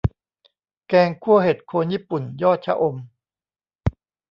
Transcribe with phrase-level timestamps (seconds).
[0.87, 2.95] แกงคั่วเห็ดโคนญี่ปุ่นยอดชะอม